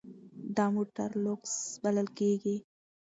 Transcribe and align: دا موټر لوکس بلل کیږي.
دا 0.55 0.65
موټر 0.75 1.09
لوکس 1.25 1.53
بلل 1.83 2.07
کیږي. 2.17 2.55